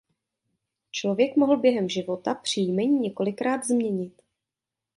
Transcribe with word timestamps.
Člověk 0.91 1.35
mohl 1.35 1.57
během 1.57 1.89
života 1.89 2.33
příjmení 2.33 2.99
několikrát 2.99 3.65
změnit. 3.65 4.21